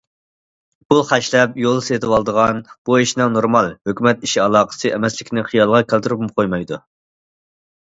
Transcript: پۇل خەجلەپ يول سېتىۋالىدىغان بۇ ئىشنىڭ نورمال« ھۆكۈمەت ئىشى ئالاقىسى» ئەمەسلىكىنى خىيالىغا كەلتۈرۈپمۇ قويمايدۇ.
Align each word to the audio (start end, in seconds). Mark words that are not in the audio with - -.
پۇل 0.93 1.01
خەجلەپ 1.09 1.59
يول 1.63 1.81
سېتىۋالىدىغان 1.87 2.63
بۇ 2.89 2.97
ئىشنىڭ 3.03 3.37
نورمال« 3.37 3.71
ھۆكۈمەت 3.91 4.27
ئىشى 4.29 4.43
ئالاقىسى» 4.47 4.93
ئەمەسلىكىنى 4.97 5.47
خىيالىغا 5.53 5.85
كەلتۈرۈپمۇ 5.95 6.33
قويمايدۇ. 6.37 6.83